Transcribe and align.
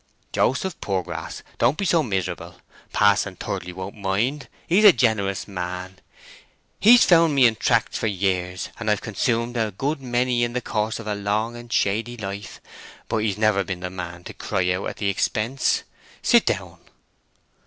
"Joseph 0.33 0.81
Poorgrass, 0.81 1.43
don't 1.59 1.77
be 1.77 1.85
so 1.85 2.01
miserable! 2.01 2.55
Pa'son 2.91 3.35
Thirdly 3.35 3.71
won't 3.71 3.95
mind. 3.95 4.47
He's 4.65 4.83
a 4.83 4.91
generous 4.91 5.47
man; 5.47 5.99
he's 6.79 7.05
found 7.05 7.35
me 7.35 7.45
in 7.45 7.55
tracts 7.55 7.99
for 7.99 8.07
years, 8.07 8.69
and 8.79 8.89
I've 8.89 9.01
consumed 9.01 9.57
a 9.57 9.69
good 9.69 10.01
many 10.01 10.43
in 10.43 10.53
the 10.53 10.59
course 10.61 10.97
of 10.97 11.05
a 11.05 11.13
long 11.13 11.55
and 11.55 11.71
shady 11.71 12.17
life; 12.17 12.59
but 13.09 13.17
he's 13.17 13.37
never 13.37 13.63
been 13.63 13.81
the 13.81 13.91
man 13.91 14.23
to 14.23 14.33
cry 14.33 14.71
out 14.71 14.89
at 14.89 14.97
the 14.97 15.07
expense. 15.07 15.83
Sit 16.23 16.47
down." 16.47 16.79